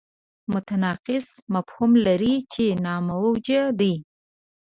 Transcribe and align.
متناقض 0.53 1.25
مفهوم 1.53 1.91
لري 2.05 2.35
چې 2.53 2.65
ناموجه 2.85 3.63
دی. 3.79 3.93